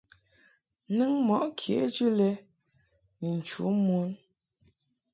[0.95, 2.29] Nɨŋ mɔʼ kejɨ lɛ
[3.19, 4.09] ni nchu mon.